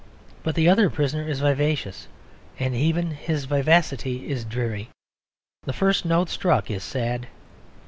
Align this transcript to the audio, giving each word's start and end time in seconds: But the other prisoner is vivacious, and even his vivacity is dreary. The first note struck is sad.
But 0.41 0.55
the 0.55 0.67
other 0.67 0.89
prisoner 0.89 1.27
is 1.27 1.41
vivacious, 1.41 2.07
and 2.57 2.73
even 2.75 3.11
his 3.11 3.45
vivacity 3.45 4.27
is 4.31 4.43
dreary. 4.43 4.89
The 5.61 5.73
first 5.73 6.05
note 6.05 6.29
struck 6.29 6.71
is 6.71 6.83
sad. 6.83 7.27